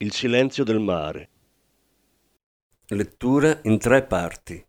[0.00, 1.28] Il silenzio del mare.
[2.90, 4.64] Lettura in tre parti.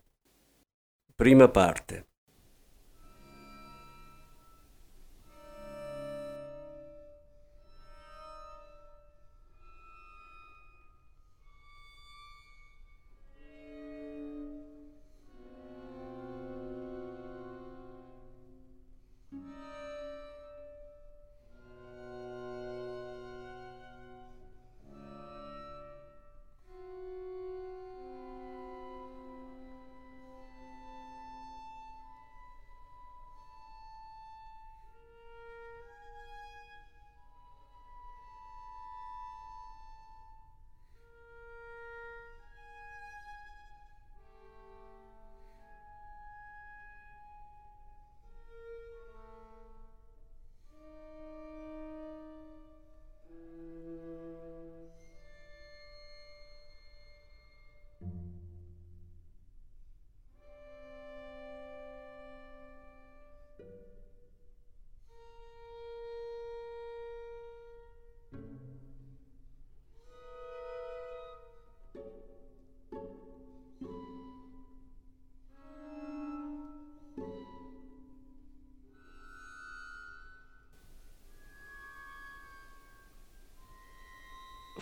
[1.13, 2.08] Prima parte.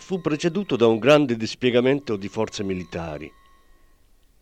[0.08, 3.30] Fu preceduto da un grande dispiegamento di forze militari.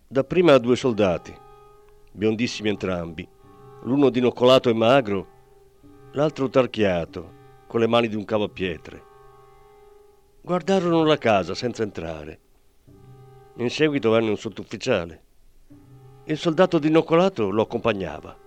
[0.06, 1.36] Dapprima due soldati,
[2.12, 3.28] biondissimi entrambi,
[3.82, 5.26] l'uno dinoccolato e magro,
[6.12, 7.32] l'altro tarchiato,
[7.66, 9.02] con le mani di un cavapietre.
[10.40, 12.40] Guardarono la casa senza entrare.
[13.56, 15.24] In seguito venne un sottufficiale.
[16.26, 18.38] Il soldato dinoccolato lo accompagnava.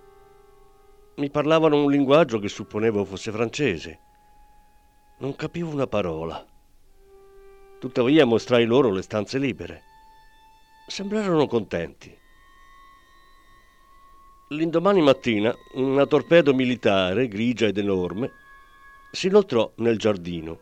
[1.16, 3.98] Mi parlavano un linguaggio che supponevo fosse francese.
[5.18, 6.46] Non capivo una parola.
[7.80, 9.82] Tuttavia mostrai loro le stanze libere.
[10.86, 12.14] Sembrarono contenti.
[14.48, 18.32] L'indomani mattina una torpedo militare, grigia ed enorme,
[19.10, 20.60] si inoltrò nel giardino.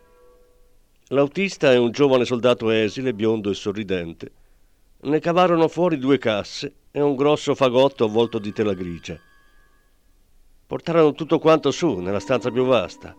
[1.08, 4.32] L'autista e un giovane soldato esile, biondo e sorridente,
[5.00, 9.18] ne cavarono fuori due casse e un grosso fagotto avvolto di tela grigia.
[10.68, 13.12] Portarono tutto quanto su, nella stanza più vasta.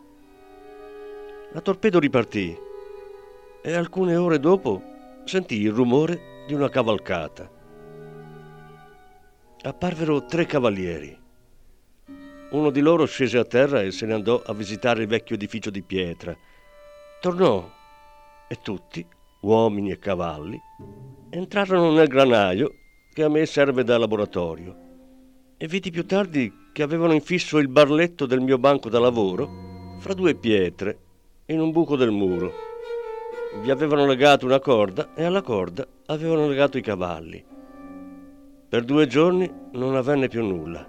[1.52, 2.68] La torpedo ripartì
[3.62, 4.82] e alcune ore dopo
[5.26, 7.50] sentì il rumore di una cavalcata.
[9.62, 11.18] Apparvero tre cavalieri.
[12.52, 15.70] Uno di loro scese a terra e se ne andò a visitare il vecchio edificio
[15.70, 16.36] di pietra.
[17.22, 17.70] Tornò
[18.48, 19.06] e tutti,
[19.42, 20.60] uomini e cavalli,
[21.30, 22.72] entrarono nel granaio
[23.14, 24.88] che a me serve da laboratorio
[25.58, 30.14] e vidi più tardi che avevano infisso il barletto del mio banco da lavoro fra
[30.14, 30.98] due pietre
[31.48, 32.69] in un buco del muro
[33.56, 37.44] vi avevano legato una corda e alla corda avevano legato i cavalli.
[38.70, 40.88] Per due giorni non avvenne più nulla.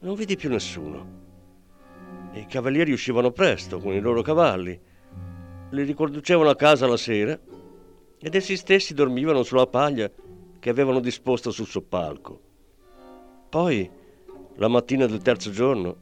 [0.00, 1.22] Non vidi più nessuno.
[2.32, 4.80] I cavalieri uscivano presto con i loro cavalli,
[5.70, 7.38] li riconducevano a casa la sera
[8.18, 10.10] ed essi stessi dormivano sulla paglia
[10.58, 12.40] che avevano disposto sul soppalco.
[13.50, 13.90] Poi,
[14.56, 15.96] la mattina del terzo giorno,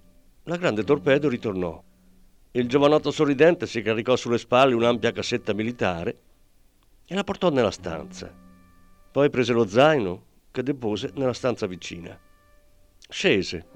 [0.44, 1.82] la grande torpedo ritornò.
[2.54, 6.18] Il giovanotto sorridente si caricò sulle spalle un'ampia cassetta militare
[7.06, 8.30] e la portò nella stanza.
[9.10, 12.18] Poi prese lo zaino che depose nella stanza vicina.
[13.08, 13.66] Scese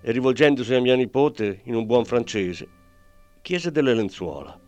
[0.00, 2.66] e rivolgendosi a mia nipote in un buon francese,
[3.42, 4.58] chiese delle lenzuola.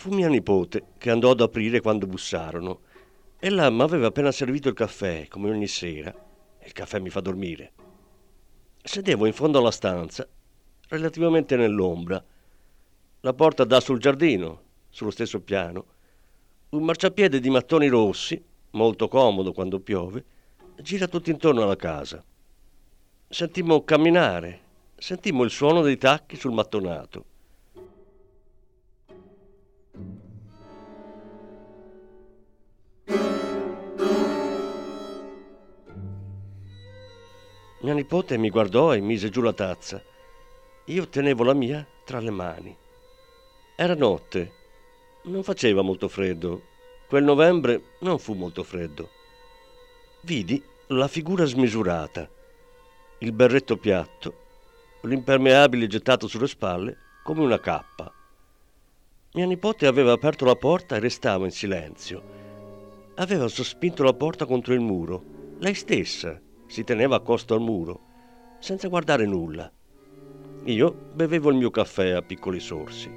[0.00, 2.80] Fu mia nipote che andò ad aprire quando bussarono.
[3.38, 6.10] Ella aveva appena servito il caffè, come ogni sera.
[6.64, 7.72] Il caffè mi fa dormire.
[8.82, 10.26] Sedevo in fondo alla stanza,
[10.88, 12.24] relativamente nell'ombra.
[13.20, 15.84] La porta dà sul giardino, sullo stesso piano.
[16.70, 20.24] Un marciapiede di mattoni rossi, molto comodo quando piove,
[20.80, 22.24] gira tutto intorno alla casa.
[23.28, 24.60] Sentimmo camminare,
[24.96, 27.24] sentimmo il suono dei tacchi sul mattonato.
[37.82, 40.02] Mia nipote mi guardò e mise giù la tazza.
[40.84, 42.76] Io tenevo la mia tra le mani.
[43.74, 44.52] Era notte.
[45.24, 46.62] Non faceva molto freddo.
[47.08, 49.08] Quel novembre non fu molto freddo.
[50.22, 52.28] Vidi la figura smisurata,
[53.18, 54.34] il berretto piatto,
[55.02, 58.12] l'impermeabile gettato sulle spalle come una cappa.
[59.32, 62.22] Mia nipote aveva aperto la porta e restava in silenzio.
[63.14, 65.24] Aveva sospinto la porta contro il muro,
[65.60, 66.38] lei stessa
[66.70, 68.00] si teneva accosto al muro,
[68.60, 69.68] senza guardare nulla.
[70.66, 73.10] Io bevevo il mio caffè a piccoli sorsi.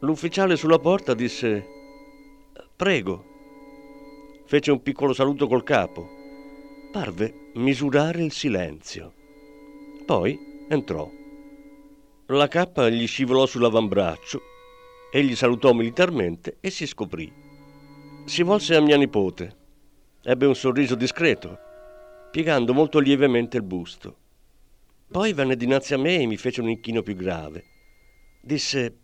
[0.00, 1.66] L'ufficiale sulla porta disse
[2.76, 3.24] Prego.
[4.44, 6.06] Fece un piccolo saluto col capo.
[6.92, 9.14] Parve misurare il silenzio.
[10.04, 11.10] Poi entrò.
[12.26, 14.42] La cappa gli scivolò sull'avambraccio,
[15.10, 17.32] egli salutò militarmente e si scoprì.
[18.26, 19.56] Si volse a mia nipote.
[20.22, 21.70] Ebbe un sorriso discreto
[22.32, 24.16] piegando molto lievemente il busto.
[25.10, 27.62] Poi venne dinanzi a me e mi fece un inchino più grave.
[28.40, 28.96] Disse: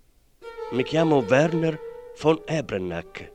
[0.71, 1.79] Mi chiamo Werner
[2.23, 3.31] von Ebrenach.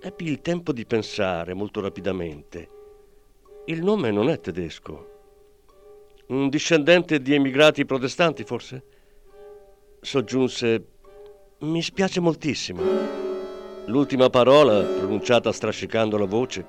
[0.00, 2.68] Ebbi il tempo di pensare molto rapidamente.
[3.66, 5.10] Il nome non è tedesco.
[6.28, 8.82] Un discendente di emigrati protestanti, forse?
[10.00, 10.86] Soggiunse:
[11.58, 12.82] Mi spiace moltissimo.
[13.88, 16.66] L'ultima parola, pronunciata strascicando la voce,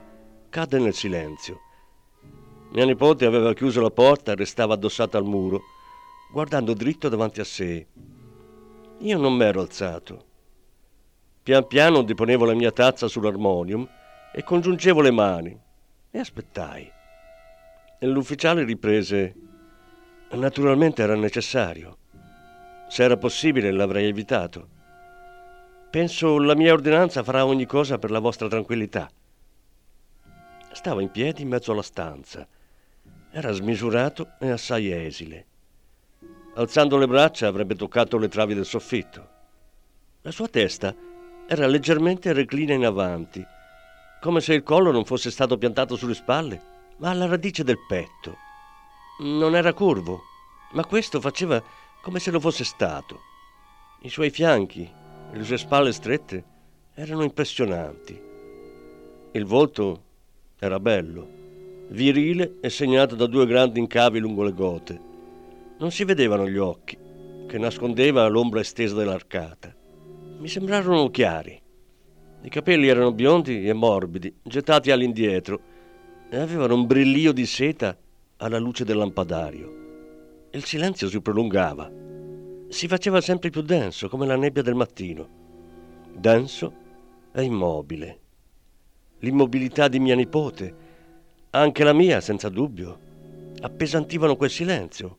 [0.49, 1.64] cadde nel silenzio.
[2.75, 5.61] Mia nipote aveva chiuso la porta e restava addossata al muro,
[6.29, 7.87] guardando dritto davanti a sé.
[8.97, 10.25] Io non m'ero alzato.
[11.41, 13.87] Pian piano deponevo la mia tazza sull'armonium
[14.33, 15.57] e congiungevo le mani
[16.11, 16.91] e aspettai.
[17.97, 19.33] E l'ufficiale riprese:
[20.31, 21.97] Naturalmente era necessario.
[22.89, 24.67] Se era possibile l'avrei evitato.
[25.89, 29.09] Penso la mia ordinanza farà ogni cosa per la vostra tranquillità.
[30.73, 32.45] Stavo in piedi in mezzo alla stanza
[33.35, 35.45] era smisurato e assai esile.
[36.53, 39.27] Alzando le braccia avrebbe toccato le travi del soffitto.
[40.21, 40.95] La sua testa
[41.45, 43.45] era leggermente reclina in avanti,
[44.21, 46.61] come se il collo non fosse stato piantato sulle spalle,
[46.99, 48.37] ma alla radice del petto.
[49.19, 50.21] Non era curvo,
[50.71, 51.61] ma questo faceva
[52.01, 53.19] come se lo fosse stato.
[54.03, 54.89] I suoi fianchi
[55.33, 56.43] e le sue spalle strette
[56.93, 58.17] erano impressionanti.
[59.33, 60.03] Il volto
[60.57, 61.43] era bello
[61.89, 64.99] virile e segnato da due grandi incavi lungo le gote.
[65.77, 66.97] Non si vedevano gli occhi,
[67.47, 69.73] che nascondeva l'ombra estesa dell'arcata.
[70.39, 71.61] Mi sembrarono chiari.
[72.41, 75.59] I capelli erano biondi e morbidi, gettati all'indietro,
[76.29, 77.97] e avevano un brillio di seta
[78.37, 79.83] alla luce del lampadario.
[80.51, 81.91] Il silenzio si prolungava.
[82.67, 85.27] Si faceva sempre più denso, come la nebbia del mattino.
[86.13, 86.73] Denso
[87.33, 88.19] e immobile.
[89.19, 90.84] L'immobilità di mia nipote,
[91.55, 92.99] anche la mia, senza dubbio,
[93.61, 95.17] appesantivano quel silenzio,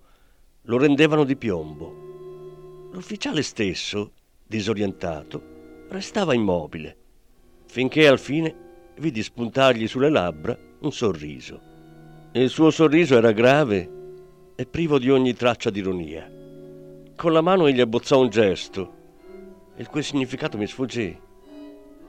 [0.63, 2.91] lo rendevano di piombo.
[2.93, 4.13] L'ufficiale stesso,
[4.47, 6.97] disorientato, restava immobile,
[7.67, 8.55] finché al fine
[8.99, 11.61] vidi spuntargli sulle labbra un sorriso.
[12.33, 13.91] Il suo sorriso era grave
[14.55, 16.31] e privo di ogni traccia di ironia.
[17.17, 18.95] Con la mano egli abbozzò un gesto,
[19.77, 21.19] il cui significato mi sfuggì.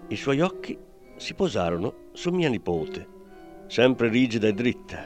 [0.09, 0.77] I suoi occhi
[1.15, 3.15] si posarono su mia nipote
[3.67, 5.05] sempre rigida e dritta.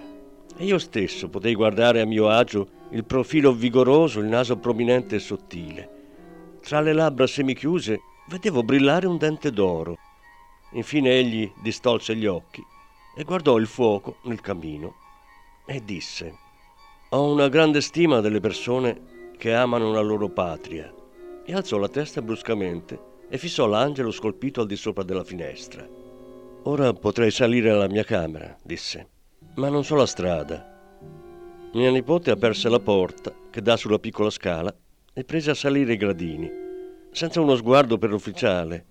[0.58, 5.20] E io stesso potei guardare a mio agio il profilo vigoroso, il naso prominente e
[5.20, 5.90] sottile.
[6.62, 8.00] Tra le labbra semichiuse
[8.30, 9.98] vedevo brillare un dente d'oro.
[10.74, 12.64] Infine egli distolse gli occhi
[13.16, 14.96] e guardò il fuoco nel camino
[15.66, 16.34] e disse
[17.10, 20.94] Ho una grande stima delle persone che amano la loro patria.
[21.44, 26.01] E alzò la testa bruscamente e fissò l'angelo scolpito al di sopra della finestra.
[26.66, 29.08] Ora potrei salire alla mia camera, disse,
[29.56, 31.00] ma non so la strada.
[31.74, 34.72] Mia nipote aperse la porta che dà sulla piccola scala
[35.12, 36.52] e prese a salire i gradini,
[37.12, 38.86] senza uno sguardo per l'ufficiale,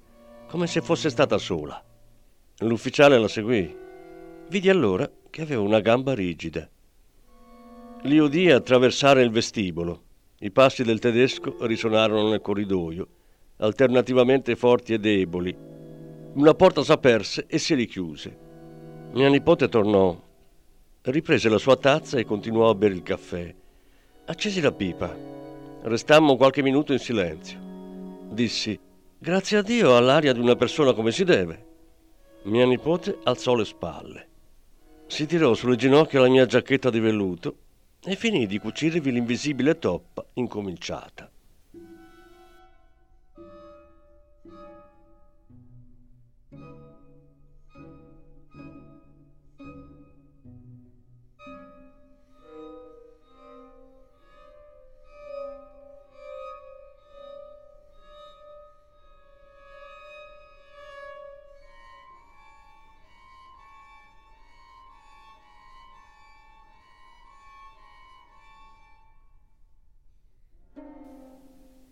[0.48, 1.80] come se fosse stata sola.
[2.58, 3.72] L'ufficiale la seguì.
[4.48, 6.68] Vidi allora che aveva una gamba rigida.
[8.02, 10.02] Li udì attraversare il vestibolo.
[10.40, 13.06] I passi del tedesco risuonarono nel corridoio,
[13.58, 15.56] alternativamente forti e deboli,
[16.32, 18.36] una porta s'aperse e si richiuse.
[19.12, 20.16] Mia nipote tornò.
[21.02, 23.52] riprese la sua tazza e continuò a bere il caffè.
[24.26, 25.12] Accesi la pipa.
[25.82, 27.58] Restammo qualche minuto in silenzio.
[28.30, 28.78] Dissi,
[29.18, 31.66] grazie a Dio all'aria di una persona come si deve.
[32.42, 34.28] Mia nipote alzò le spalle.
[35.08, 37.56] Si tirò sulle ginocchia la mia giacchetta di velluto
[38.04, 41.28] e finì di cucirvi l'invisibile toppa incominciata.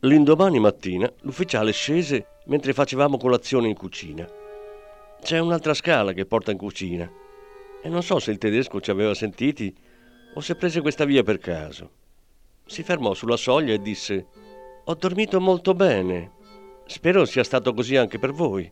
[0.08, 4.26] L'indomani mattina l'ufficiale scese mentre facevamo colazione in cucina.
[5.20, 7.10] C'è un'altra scala che porta in cucina
[7.82, 9.76] e non so se il tedesco ci aveva sentiti
[10.32, 11.90] o se prese questa via per caso.
[12.64, 14.28] Si fermò sulla soglia e disse
[14.84, 16.32] Ho dormito molto bene.
[16.86, 18.70] Spero sia stato così anche per voi.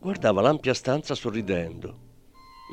[0.00, 1.98] Guardava l'ampia stanza sorridendo.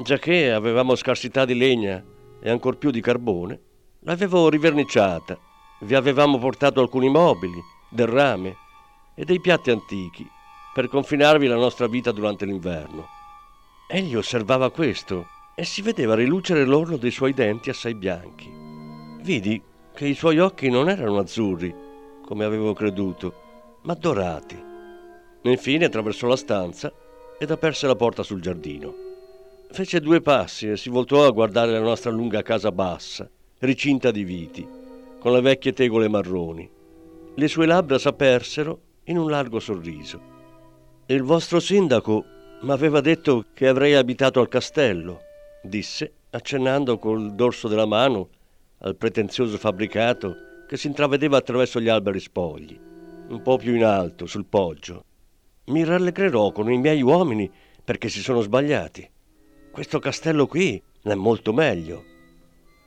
[0.03, 2.03] Giacché avevamo scarsità di legna
[2.41, 3.61] e ancor più di carbone,
[3.99, 5.48] l'avevo riverniciata
[5.81, 8.55] vi avevamo portato alcuni mobili, del rame
[9.15, 10.27] e dei piatti antichi
[10.73, 13.07] per confinarvi la nostra vita durante l'inverno.
[13.87, 18.51] Egli osservava questo e si vedeva rilucere l'orlo dei suoi denti assai bianchi.
[19.21, 19.61] Vidi
[19.93, 21.73] che i suoi occhi non erano azzurri,
[22.23, 23.33] come avevo creduto,
[23.83, 24.61] ma dorati.
[25.41, 26.93] Infine attraversò la stanza
[27.37, 28.93] ed aperse la porta sul giardino.
[29.71, 34.23] Fece due passi e si voltò a guardare la nostra lunga casa bassa, ricinta di
[34.23, 34.78] viti
[35.19, 36.69] con le vecchie tegole marroni.
[37.35, 40.37] Le sue labbra s'apersero in un largo sorriso.
[41.07, 42.23] Il vostro sindaco
[42.61, 45.19] m'aveva detto che avrei abitato al castello,
[45.61, 48.29] disse, accennando col dorso della mano
[48.79, 52.79] al pretenzioso fabbricato che si intravedeva attraverso gli alberi spogli,
[53.27, 55.03] un po' più in alto, sul poggio.
[55.65, 57.49] Mi rallegrerò con i miei uomini
[57.83, 59.09] perché si sono sbagliati.
[59.71, 62.03] Questo castello qui è molto meglio.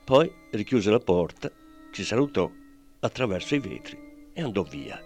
[0.03, 1.51] Poi richiuse la porta
[1.93, 2.49] ci salutò
[3.01, 3.97] attraverso i vetri
[4.33, 4.99] e andò via.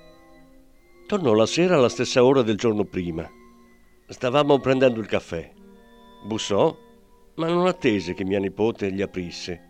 [1.06, 3.29] Tornò la sera alla stessa ora del giorno prima.
[4.08, 5.51] Stavamo prendendo il caffè.
[6.24, 6.75] Bussò,
[7.36, 9.62] ma non attese che mia nipote gli aprisse.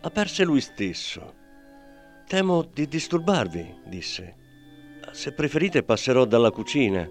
[0.00, 1.34] Aperse lui stesso.
[2.26, 4.36] Temo di disturbarvi, disse.
[5.12, 7.06] Se preferite passerò dalla cucina.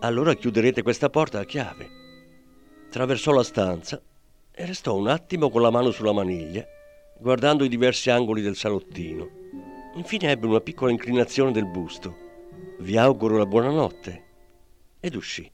[0.00, 1.88] Allora chiuderete questa porta a chiave.
[2.88, 4.00] Traversò la stanza
[4.52, 6.64] e restò un attimo con la mano sulla maniglia
[7.20, 9.28] guardando i diversi angoli del salottino.
[9.94, 12.16] Infine ebbe una piccola inclinazione del busto.
[12.78, 14.24] Vi auguro la buonanotte.
[15.00, 15.50] Ed uscì.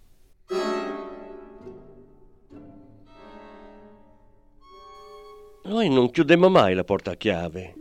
[5.64, 7.74] Noi non chiudemmo mai la porta a chiave.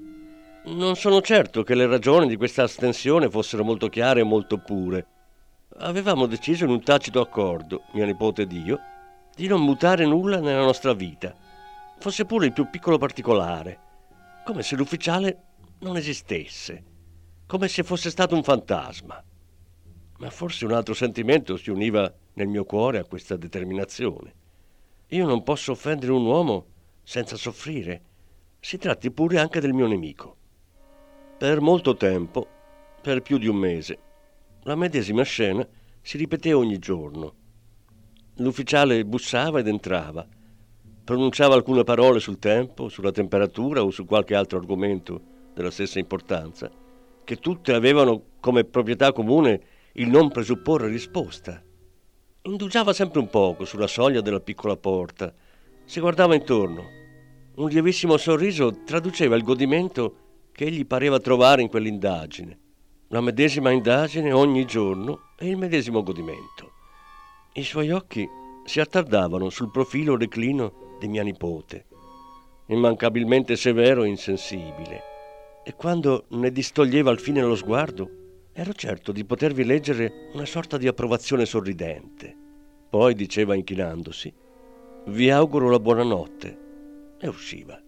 [0.66, 5.06] Non sono certo che le ragioni di questa astensione fossero molto chiare e molto pure.
[5.78, 8.80] Avevamo deciso in un tacito accordo, mia nipote ed io,
[9.36, 11.36] di non mutare nulla nella nostra vita
[11.98, 13.80] fosse pure il più piccolo particolare,
[14.46, 15.44] come se l'ufficiale
[15.80, 16.84] non esistesse,
[17.46, 19.24] come se fosse stato un fantasma.
[20.18, 24.34] Ma forse un altro sentimento si univa nel mio cuore a questa determinazione.
[25.10, 26.66] Io non posso offendere un uomo
[27.04, 28.02] senza soffrire,
[28.60, 30.36] si tratti pure anche del mio nemico.
[31.38, 32.48] Per molto tempo,
[33.02, 34.00] per più di un mese,
[34.64, 35.68] la medesima scena
[36.02, 37.34] si ripeté ogni giorno.
[38.36, 40.28] L'ufficiale bussava ed entrava,
[41.06, 45.22] pronunciava alcune parole sul tempo, sulla temperatura o su qualche altro argomento
[45.54, 46.70] della stessa importanza,
[47.24, 49.62] che tutte avevano come proprietà comune
[49.94, 51.62] il non presupporre risposta.
[52.42, 55.32] Indugiava sempre un poco sulla soglia della piccola porta,
[55.86, 56.84] si guardava intorno.
[57.58, 60.16] Un lievissimo sorriso traduceva il godimento
[60.52, 62.60] che egli pareva trovare in quell'indagine.
[63.10, 66.72] La medesima indagine ogni giorno e il medesimo godimento.
[67.54, 68.28] I suoi occhi
[68.66, 71.86] si attardavano sul profilo reclino di mia nipote,
[72.68, 75.02] immancabilmente severo e insensibile,
[75.64, 78.10] e quando ne distoglieva alfine lo sguardo,
[78.54, 82.36] ero certo di potervi leggere una sorta di approvazione sorridente.
[82.90, 84.34] Poi diceva inchinandosi,
[85.08, 86.58] vi auguro la buonanotte,
[87.20, 87.80] e usciva.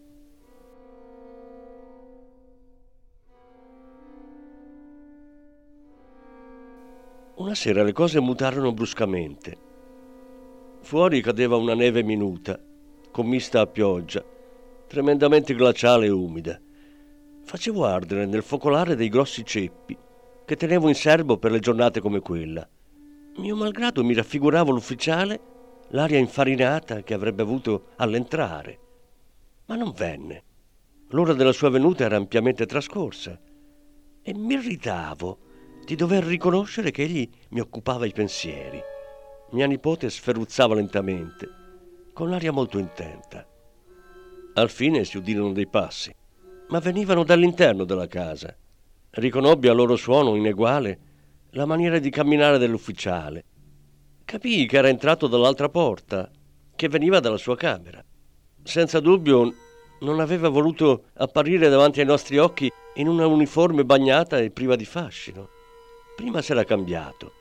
[7.36, 9.66] Una sera le cose mutarono bruscamente.
[10.82, 12.60] Fuori cadeva una neve minuta
[13.18, 14.24] commista a pioggia,
[14.86, 16.62] tremendamente glaciale e umida.
[17.46, 19.98] Facevo ardere nel focolare dei grossi ceppi
[20.46, 22.70] che tenevo in serbo per le giornate come quella.
[23.38, 25.40] Mio malgrado mi raffiguravo l'ufficiale,
[25.88, 28.80] l'aria infarinata che avrebbe avuto all'entrare.
[29.66, 30.44] ma non venne.
[31.08, 33.36] L'ora della sua venuta era ampiamente trascorsa
[34.22, 35.40] e mi irritavo
[35.84, 38.80] di dover riconoscere che egli mi occupava i pensieri.
[39.54, 41.57] Mia nipote sferruzzava lentamente,
[42.18, 43.46] con l'aria molto intenta.
[44.56, 46.12] Al fine si udirono dei passi,
[46.70, 48.58] ma venivano dall'interno della casa.
[49.12, 51.00] Riconobbi al loro suono ineguale
[51.52, 53.44] la maniera di camminare dell'ufficiale.
[54.26, 56.28] Capii che era entrato dall'altra porta,
[56.76, 58.04] che veniva dalla sua camera.
[58.64, 59.54] Senza dubbio
[60.00, 64.86] non aveva voluto apparire davanti ai nostri occhi in una uniforme bagnata e priva di
[64.86, 65.50] fascino.
[66.16, 67.32] Prima s'era cambiato.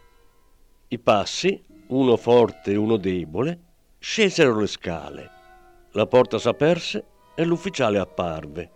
[0.88, 3.65] I passi, uno forte e uno debole,
[4.08, 5.30] scesero le scale.
[5.90, 8.70] La porta s'aperse e l'ufficiale apparve.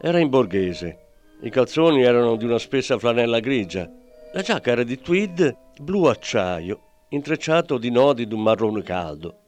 [0.00, 0.98] Era in borghese.
[1.42, 3.88] I calzoni erano di una spessa flanella grigia.
[4.32, 9.38] La giacca era di tweed blu acciaio, intrecciato di nodi d'un marrone caldo.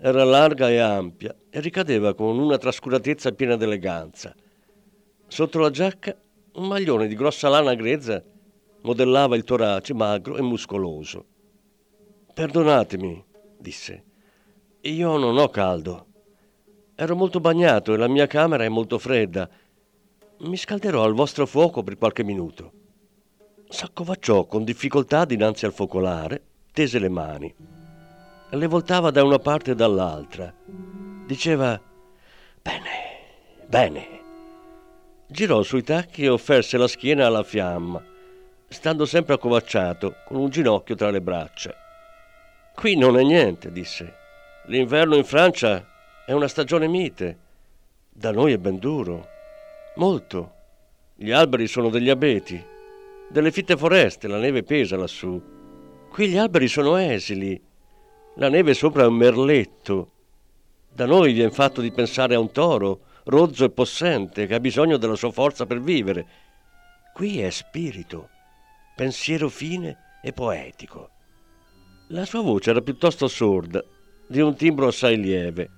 [0.00, 4.34] Era larga e ampia e ricadeva con una trascuratezza piena d'eleganza.
[5.28, 6.14] Sotto la giacca
[6.54, 8.20] un maglione di grossa lana grezza
[8.82, 11.24] modellava il torace magro e muscoloso.
[12.34, 13.24] Perdonatemi,
[13.58, 14.04] disse,
[14.90, 16.06] io non ho caldo.
[16.94, 19.48] Ero molto bagnato e la mia camera è molto fredda.
[20.40, 22.72] Mi scalderò al vostro fuoco per qualche minuto.
[23.68, 27.54] S'accovacciò con difficoltà dinanzi al focolare, tese le mani
[28.56, 30.52] le voltava da una parte e dall'altra.
[31.26, 31.80] Diceva
[32.62, 34.08] Bene, bene.
[35.26, 38.02] Girò sui tacchi e offerse la schiena alla fiamma,
[38.68, 41.74] stando sempre accovacciato, con un ginocchio tra le braccia.
[42.74, 44.22] Qui non è niente, disse.
[44.66, 45.86] L'inverno in Francia
[46.26, 47.38] è una stagione mite.
[48.10, 49.28] Da noi è ben duro.
[49.96, 50.52] Molto.
[51.14, 52.62] Gli alberi sono degli abeti.
[53.28, 55.40] Delle fitte foreste, la neve pesa lassù.
[56.10, 57.60] Qui gli alberi sono esili
[58.36, 60.10] la neve sopra è un merletto.
[60.92, 64.96] Da noi viene fatto di pensare a un toro, rozzo e possente, che ha bisogno
[64.96, 66.26] della sua forza per vivere.
[67.12, 68.28] Qui è spirito,
[68.96, 71.10] pensiero fine e poetico.
[72.08, 73.82] La sua voce era piuttosto sorda,
[74.34, 75.70] di un timbro assai lieve.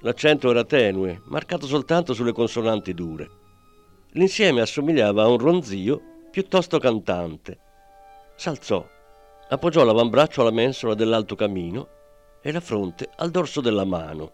[0.00, 3.30] L'accento era tenue, marcato soltanto sulle consonanti dure.
[4.10, 7.58] L'insieme assomigliava a un ronzio piuttosto cantante.
[8.36, 8.86] S'alzò,
[9.48, 11.88] appoggiò l'avambraccio alla mensola dell'alto camino
[12.42, 14.32] e la fronte al dorso della mano.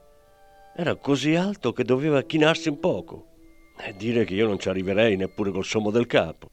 [0.74, 3.26] Era così alto che doveva chinarsi un poco
[3.78, 6.50] e dire che io non ci arriverei neppure col sommo del capo.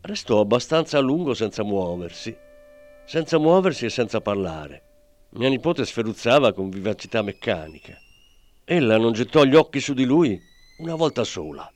[0.00, 2.36] Restò abbastanza a lungo senza muoversi,
[3.04, 4.88] senza muoversi e senza parlare.
[5.32, 7.96] Mia nipote sferuzzava con vivacità meccanica.
[8.64, 10.36] Ella non gettò gli occhi su di lui
[10.78, 11.70] una volta sola.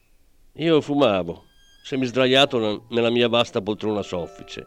[0.55, 1.45] Io fumavo,
[1.85, 4.67] semisdraiato nella mia vasta poltrona soffice.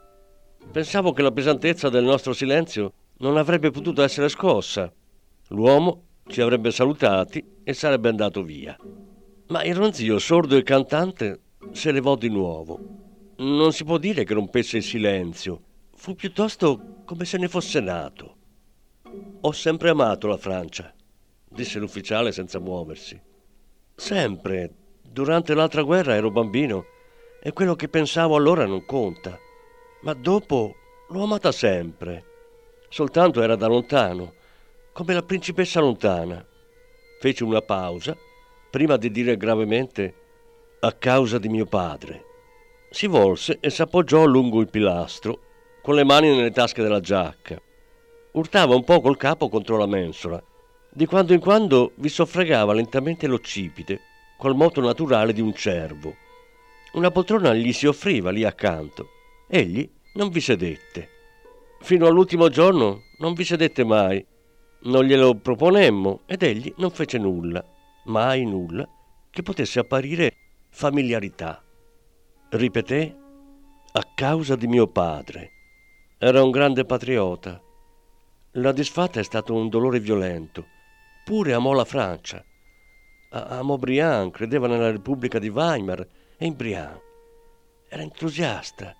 [0.71, 4.89] Pensavo che la pesantezza del nostro silenzio non avrebbe potuto essere scossa.
[5.49, 8.77] L'uomo ci avrebbe salutati e sarebbe andato via.
[9.47, 11.41] Ma il ronzio sordo e cantante
[11.73, 12.79] se levò di nuovo.
[13.39, 15.61] Non si può dire che rompesse il silenzio,
[15.93, 18.36] fu piuttosto come se ne fosse nato.
[19.41, 20.93] Ho sempre amato la Francia,
[21.49, 23.19] disse l'ufficiale senza muoversi.
[23.95, 24.71] Sempre.
[25.01, 26.85] Durante l'altra guerra ero bambino
[27.41, 29.37] e quello che pensavo allora non conta.
[30.01, 30.75] Ma dopo
[31.09, 32.35] l'ho amata sempre
[32.89, 34.33] soltanto era da lontano,
[34.93, 36.45] come la principessa lontana.
[37.19, 38.15] Fece una pausa
[38.69, 40.13] prima di dire gravemente
[40.79, 42.23] a causa di mio padre.
[42.89, 45.39] Si volse e s'appoggiò lungo il pilastro,
[45.81, 47.61] con le mani nelle tasche della giacca.
[48.37, 50.39] Urtava un po' col capo contro la mensola.
[50.91, 53.99] Di quando in quando vi soffregava lentamente l'occipite,
[54.37, 56.15] col moto naturale di un cervo.
[56.93, 59.07] Una poltrona gli si offriva lì accanto.
[59.47, 61.09] Egli non vi sedette.
[61.79, 64.23] Fino all'ultimo giorno non vi sedette mai.
[64.81, 67.65] Non glielo proponemmo ed egli non fece nulla,
[68.05, 68.87] mai nulla,
[69.31, 70.31] che potesse apparire
[70.69, 71.63] familiarità.
[72.49, 73.15] Ripeté,
[73.93, 75.49] a causa di mio padre.
[76.19, 77.59] Era un grande patriota.
[78.51, 80.65] La disfatta è stato un dolore violento.
[81.25, 82.43] Pure amò la Francia.
[83.29, 86.07] Amò Briand, credeva nella Repubblica di Weimar
[86.37, 86.99] e in Briand.
[87.89, 88.95] Era entusiasta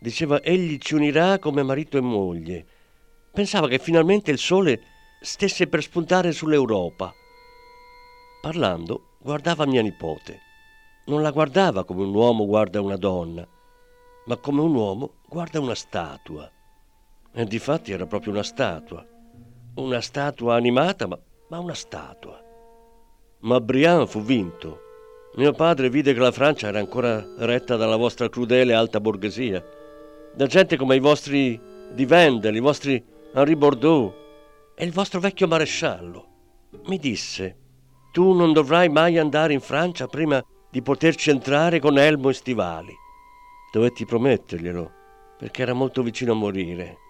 [0.00, 2.66] Diceva, egli ci unirà come marito e moglie.
[3.32, 4.80] Pensava che finalmente il sole
[5.20, 7.12] stesse per spuntare sull'Europa.
[8.40, 10.40] Parlando, guardava mia nipote.
[11.06, 13.44] Non la guardava come un uomo guarda una donna,
[14.26, 16.48] ma come un uomo guarda una statua.
[17.38, 19.06] E difatti era proprio una statua.
[19.76, 21.16] Una statua animata, ma,
[21.50, 22.42] ma una statua.
[23.42, 24.80] Ma Briand fu vinto.
[25.36, 29.64] Mio padre vide che la Francia era ancora retta dalla vostra crudele alta borghesia
[30.34, 31.60] da gente come i vostri
[31.92, 33.00] Di Vendel, i vostri
[33.32, 34.12] Henri Bordeaux
[34.74, 36.26] e il vostro vecchio maresciallo.
[36.86, 37.56] Mi disse,
[38.10, 42.92] tu non dovrai mai andare in Francia prima di poterci entrare con elmo e stivali.
[43.70, 44.90] Dovetti prometterglielo,
[45.38, 47.06] perché era molto vicino a morire.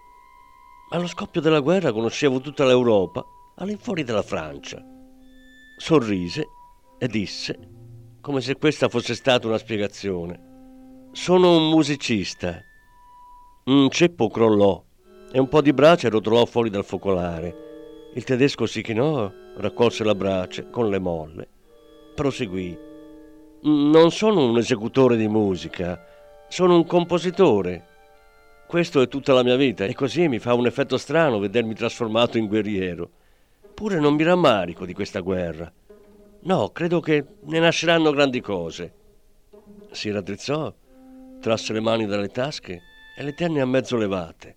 [0.91, 3.23] Allo scoppio della guerra conoscevo tutta l'Europa,
[3.57, 4.83] all'infuori della Francia.
[5.77, 6.47] Sorrise
[6.99, 7.59] e disse,
[8.23, 12.59] come se questa fosse stata una spiegazione, sono un musicista.
[13.67, 14.83] Un ceppo crollò
[15.31, 18.11] e un po' di brace rotolò fuori dal focolare.
[18.15, 21.49] Il tedesco si chinò, raccolse la brace con le molle.
[22.15, 22.79] Proseguì.
[23.61, 26.03] Non sono un esecutore di musica,
[26.49, 27.98] sono un compositore.
[28.69, 32.37] Questo è tutta la mia vita e così mi fa un effetto strano vedermi trasformato
[32.37, 33.09] in guerriero.
[33.73, 35.73] Pure non mi rammarico di questa guerra.
[36.41, 38.93] No, credo che ne nasceranno grandi cose.
[39.91, 40.71] Si raddrizzò,
[41.41, 42.83] trasse le mani dalle tasche
[43.17, 44.57] e le tenne a mezzo levate.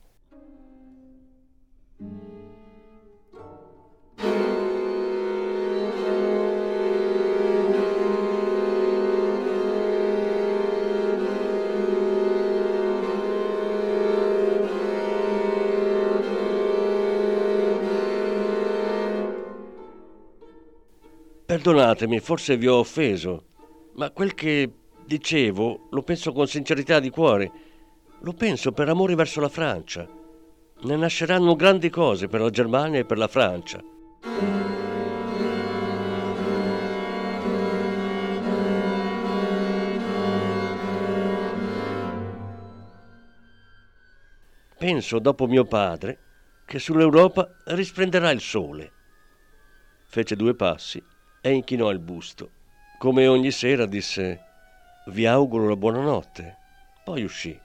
[21.61, 23.43] Perdonatemi, forse vi ho offeso,
[23.93, 24.67] ma quel che
[25.05, 27.51] dicevo lo penso con sincerità di cuore.
[28.21, 30.09] Lo penso per amore verso la Francia.
[30.81, 33.79] Ne nasceranno grandi cose per la Germania e per la Francia.
[44.79, 46.17] Penso, dopo mio padre,
[46.65, 48.91] che sull'Europa risplenderà il sole.
[50.05, 51.10] Fece due passi
[51.41, 52.49] e inchinò il busto.
[52.97, 54.45] Come ogni sera disse
[55.07, 56.57] Vi auguro la buonanotte.
[57.03, 57.59] Poi uscì.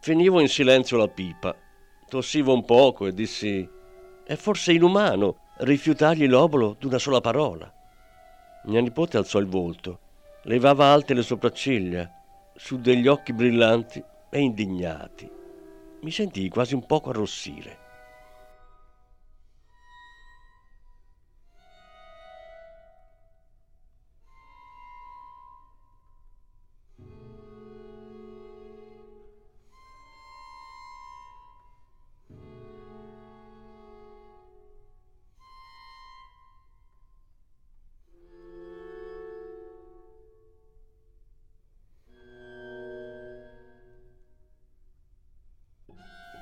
[0.00, 1.54] Finivo in silenzio la pipa.
[2.08, 3.68] Tossivo un poco e dissi
[4.24, 7.72] È forse inumano rifiutargli l'obolo d'una sola parola.
[8.64, 9.98] Mia nipote alzò il volto,
[10.42, 12.10] levava alte le sopracciglia,
[12.54, 15.30] su degli occhi brillanti e indignati.
[16.00, 17.84] Mi sentii quasi un poco arrossire.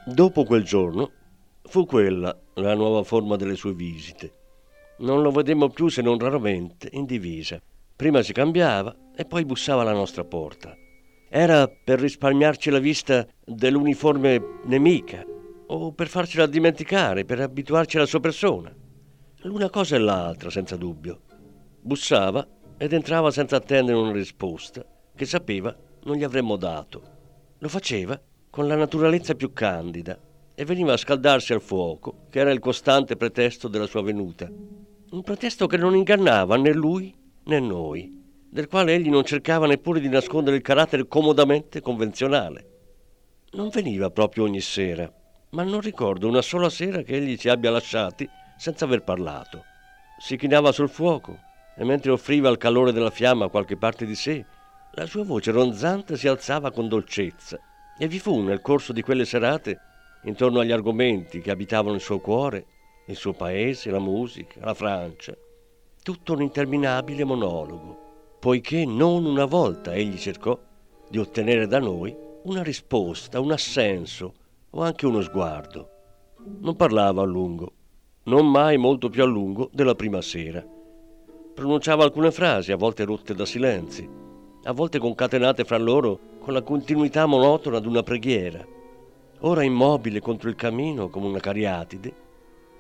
[0.07, 1.11] Dopo quel giorno
[1.63, 4.33] fu quella la nuova forma delle sue visite.
[4.99, 7.59] Non lo vedemmo più se non raramente in divisa.
[7.97, 10.77] Prima si cambiava e poi bussava alla nostra porta.
[11.31, 15.25] Era per risparmiarci la vista dell'uniforme nemica
[15.69, 18.71] o per farcela dimenticare, per abituarci alla sua persona.
[19.45, 21.23] L'una cosa e l'altra, senza dubbio.
[21.81, 24.85] Bussava ed entrava senza attendere una risposta
[25.17, 27.03] che sapeva non gli avremmo dato.
[27.59, 28.21] Lo faceva
[28.55, 30.17] con la naturalezza più candida
[30.55, 34.49] e veniva a scaldarsi al fuoco, che era il costante pretesto della sua venuta.
[34.49, 37.13] Un pretesto che non ingannava né lui
[37.47, 38.17] né noi,
[38.49, 42.67] del quale egli non cercava neppure di nascondere il carattere comodamente convenzionale.
[43.55, 45.13] Non veniva proprio ogni sera,
[45.51, 48.25] ma non ricordo una sola sera che egli ci abbia lasciati
[48.57, 49.65] senza aver parlato.
[50.21, 51.41] Si chinava sul fuoco
[51.77, 54.47] e mentre offriva al calore della fiamma qualche parte di sé,
[54.93, 57.59] la sua voce ronzante si alzava con dolcezza
[57.99, 59.81] e vi fu nel corso di quelle serate,
[60.25, 62.67] intorno agli argomenti che abitavano il suo cuore,
[63.07, 65.37] il suo paese, la musica, la Francia,
[66.03, 70.59] tutto un interminabile monologo, poiché non una volta egli cercò
[71.09, 74.35] di ottenere da noi una risposta, un assenso
[74.71, 75.91] o anche uno sguardo.
[76.61, 77.73] Non parlava a lungo,
[78.25, 80.65] non mai molto più a lungo della prima sera.
[81.55, 84.09] Pronunciava alcune frasi, a volte rotte da silenzi,
[84.65, 88.63] a volte concatenate fra loro con la continuità monotona di una preghiera,
[89.41, 92.15] ora immobile contro il camino come una cariatide,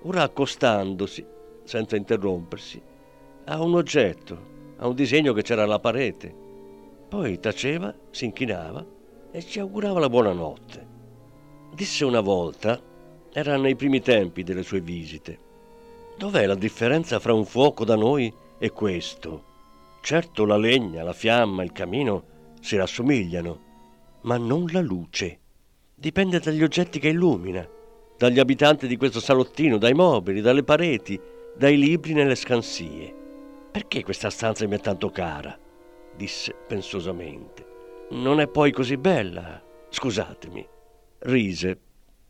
[0.03, 1.25] ora accostandosi,
[1.63, 2.79] senza interrompersi,
[3.47, 4.39] a un oggetto,
[4.77, 6.31] a un disegno che c'era alla parete.
[7.09, 8.85] Poi taceva, si inchinava
[9.31, 10.87] e ci augurava la buonanotte.
[11.73, 12.79] Disse una volta,
[13.33, 15.39] era nei primi tempi delle sue visite,
[16.19, 19.43] dov'è la differenza fra un fuoco da noi e questo?
[20.03, 22.33] Certo la legna, la fiamma, il camino
[22.65, 23.61] si rassomigliano,
[24.23, 25.39] ma non la luce.
[25.95, 27.69] Dipende dagli oggetti che illumina,
[28.17, 31.21] dagli abitanti di questo salottino, dai mobili, dalle pareti,
[31.55, 33.15] dai libri nelle scansie.
[33.71, 35.59] Perché questa stanza mi è tanto cara?
[36.17, 37.67] disse pensosamente.
[38.13, 39.63] Non è poi così bella.
[39.91, 40.67] Scusatemi.
[41.19, 41.79] Rise.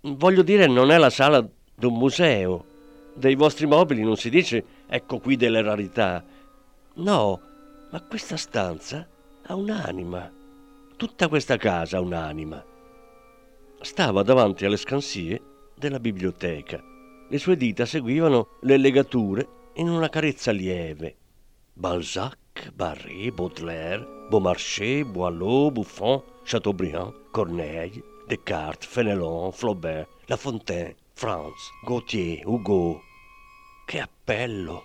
[0.01, 2.65] Voglio dire, non è la sala d'un museo.
[3.15, 6.25] Dei vostri mobili non si dice ecco qui delle rarità
[6.95, 7.41] No,
[7.91, 9.07] ma questa stanza
[9.47, 10.33] ha un'anima.
[10.97, 12.65] Tutta questa casa ha un'anima.
[13.81, 15.43] Stava davanti alle scansie
[15.77, 16.83] della biblioteca.
[17.29, 21.17] Le sue dita seguivano le legature in una carezza lieve.
[21.75, 32.47] Balzac, Barré, Baudelaire, Beaumarchais, Boileau, Buffon, Chateaubriand, Corneille, Descartes, Fenelon, Flaubert, La Fontaine, Franz, Gautier,
[32.47, 33.03] Hugo.
[33.85, 34.85] Che appello!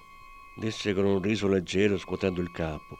[0.60, 2.98] disse con un riso leggero scuotendo il capo.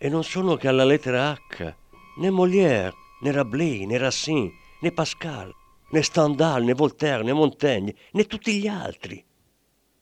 [0.00, 1.74] E non sono che alla lettera H,
[2.18, 5.52] né Molière, né Rabelais, né Racine, né Pascal,
[5.90, 9.24] né Stendhal, né Voltaire, né Montaigne, né tutti gli altri.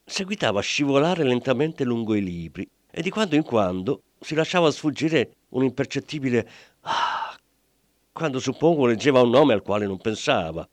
[0.05, 5.37] Seguitava a scivolare lentamente lungo i libri e di quando in quando si lasciava sfuggire
[5.51, 6.49] un impercettibile
[6.83, 7.35] ah,
[8.13, 10.69] quando suppongo leggeva un nome al quale non pensava.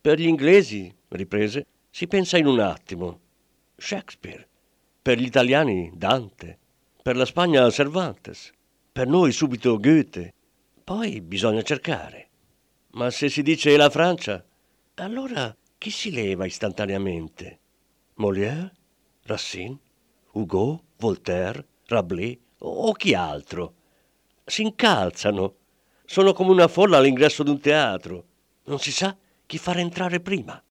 [0.00, 3.20] Per gli inglesi, riprese, si pensa in un attimo.
[3.76, 4.46] Shakespeare.
[5.02, 6.58] Per gli italiani Dante.
[7.04, 8.50] Per la Spagna Cervantes.
[8.90, 10.32] Per noi subito Goethe.
[10.82, 12.30] Poi bisogna cercare.
[12.92, 14.42] Ma se si dice la Francia,
[14.94, 17.58] allora chi si leva istantaneamente?
[18.14, 18.72] Molière?
[19.24, 19.78] Racine?
[20.32, 20.82] Hugo?
[20.96, 21.66] Voltaire?
[21.88, 22.38] Rabelais?
[22.60, 23.74] O chi altro?
[24.42, 25.56] Si incalzano.
[26.06, 28.24] Sono come una folla all'ingresso di un teatro.
[28.64, 29.14] Non si sa
[29.44, 30.63] chi far entrare prima.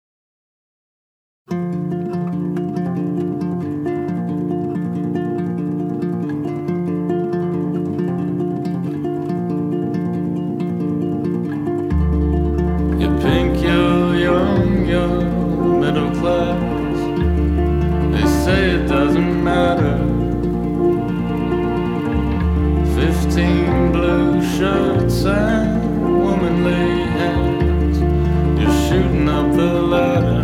[25.26, 28.00] and womanly hands.
[28.60, 30.44] You're shooting up the ladder.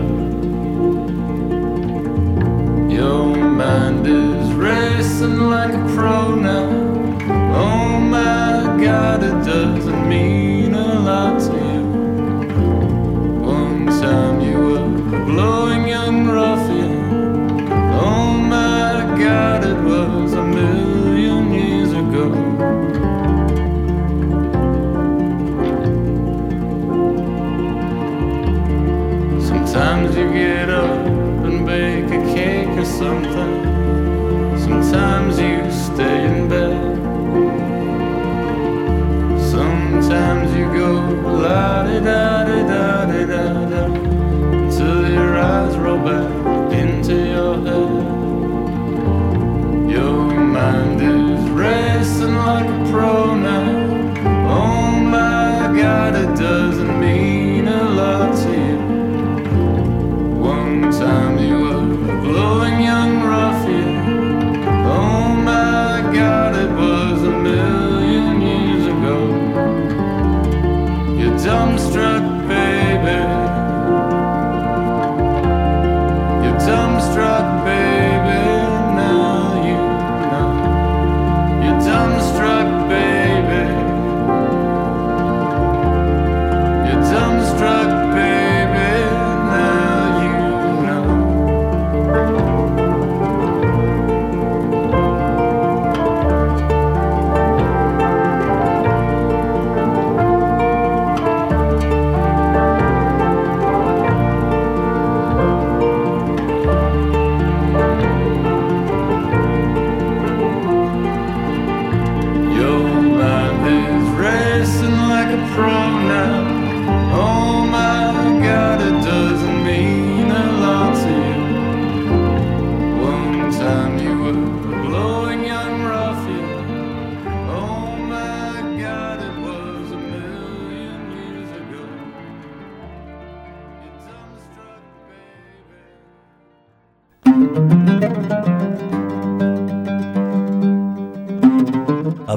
[2.93, 6.38] Your mind is racing like a pro.